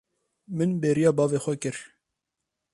[0.55, 1.77] Min bêriya bavê xwe kir.